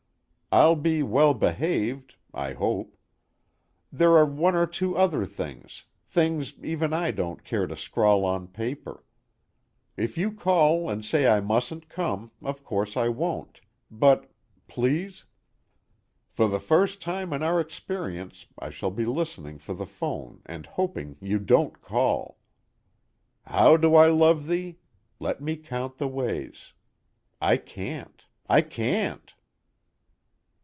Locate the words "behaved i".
1.33-2.51